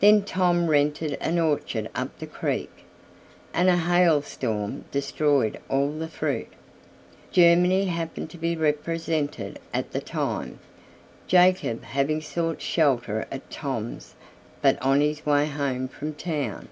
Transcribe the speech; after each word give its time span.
Then 0.00 0.24
Tom 0.24 0.66
rented 0.66 1.16
an 1.20 1.38
orchard 1.38 1.90
up 1.94 2.18
the 2.18 2.26
creek, 2.26 2.82
and 3.54 3.68
a 3.68 3.76
hailstorm 3.76 4.84
destroyed 4.90 5.60
all 5.68 5.92
the 5.92 6.08
fruit. 6.08 6.48
Germany 7.30 7.84
happened 7.84 8.30
to 8.30 8.36
be 8.36 8.56
represented 8.56 9.60
at 9.72 9.92
the 9.92 10.00
time, 10.00 10.58
Jacob 11.28 11.84
having 11.84 12.20
sought 12.20 12.60
shelter 12.60 13.28
at 13.30 13.48
Tom's 13.48 14.16
but 14.60 14.76
on 14.82 15.00
his 15.02 15.24
way 15.24 15.46
home 15.46 15.86
from 15.86 16.14
town. 16.14 16.66